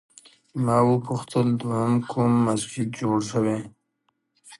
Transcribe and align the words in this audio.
ما 0.63 0.77
وپوښتل 0.89 1.47
دوهم 1.61 1.93
کوم 2.11 2.31
مسجد 2.47 2.87
جوړ 3.01 3.17
شوی؟ 3.31 3.59